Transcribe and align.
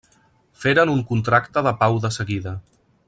Feren 0.61 0.93
un 0.93 1.03
contracte 1.11 1.63
de 1.69 1.75
pau 1.85 2.01
de 2.07 2.13
seguida. 2.17 2.57